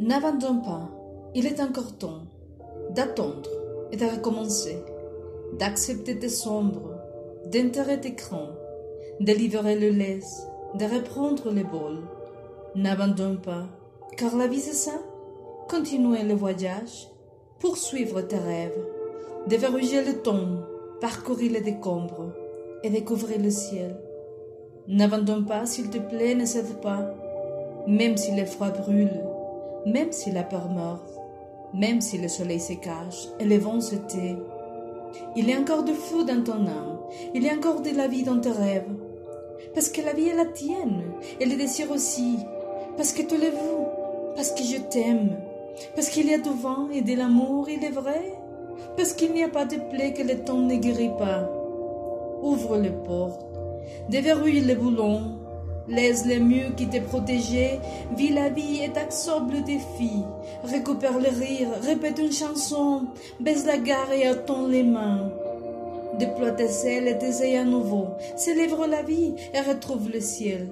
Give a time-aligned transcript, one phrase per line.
[0.00, 0.88] N'abandonne pas,
[1.34, 2.22] il est encore temps
[2.94, 3.50] d'attendre
[3.92, 4.78] et de recommencer,
[5.58, 6.94] d'accepter tes sombres,
[7.52, 8.48] d'enterrer tes crans,
[9.20, 12.00] de livrer le laisse, de reprendre les bols.
[12.74, 13.66] N'abandonne pas,
[14.16, 15.02] car la vie c'est ça.
[15.68, 17.10] Continuer le voyage,
[17.58, 18.82] poursuivre tes rêves,
[19.48, 20.62] déverrouiller le temps,
[21.02, 22.32] parcourir les décombres
[22.82, 24.00] et découvrir le ciel.
[24.88, 27.14] N'abandonne pas, s'il te plaît, ne cède pas,
[27.86, 29.29] même si le froid brûle,
[29.86, 31.08] même si la peur meurt,
[31.72, 34.36] même si le soleil se cache et le vent se tait.
[35.36, 36.98] Il y a encore du feu dans ton âme,
[37.34, 38.88] il y a encore de la vie dans tes rêves.
[39.74, 41.02] Parce que la vie est la tienne,
[41.38, 42.38] et le désir aussi.
[42.96, 45.36] Parce que tu le veux, parce que je t'aime.
[45.94, 48.34] Parce qu'il y a du vent et de l'amour, il est vrai.
[48.96, 51.48] Parce qu'il n'y a pas de plaie que le temps ne guérit pas.
[52.42, 53.46] Ouvre les portes,
[54.08, 55.39] déverrouille les boulons,
[55.90, 57.80] Laisse les murs qui te protégeaient,
[58.16, 60.22] vis la vie et absorbe le défi.
[60.62, 63.06] Récupère le rire, répète une chanson,
[63.40, 65.32] baisse la gare et attends les mains.
[66.18, 70.68] Déploie tes ailes et tes à nouveau, célèbre la vie et retrouve le ciel.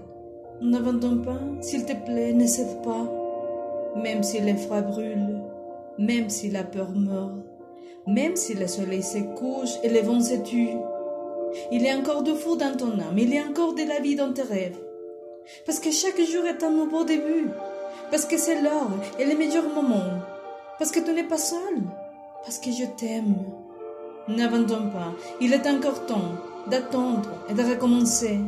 [0.60, 3.10] N'abandonne pas, s'il te plaît, ne cède pas.
[4.00, 5.40] Même si les froid brûle,
[5.98, 7.32] même si la peur meurt,
[8.06, 10.78] même si le soleil se couche et les vents se tuent.
[11.72, 13.98] Il y a encore du fou dans ton âme, il y a encore de la
[14.00, 14.78] vie dans tes rêves.
[15.66, 17.48] Parce que chaque jour est un nouveau début.
[18.10, 20.20] Parce que c'est l'heure et le meilleur moment.
[20.78, 21.82] Parce que tu n'es pas seul.
[22.44, 23.36] Parce que je t'aime.
[24.28, 25.12] N'abandonne pas.
[25.40, 26.32] Il est encore temps
[26.66, 28.38] d'attendre et de recommencer.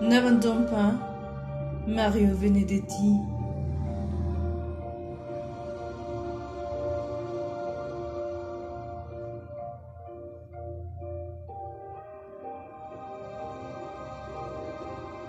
[0.00, 0.92] N'abandonne pas.
[1.86, 3.39] Mario Benedetti.